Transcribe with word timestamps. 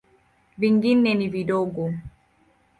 Vingine 0.57 1.13
ni 1.13 1.27
vidogo. 1.29 1.93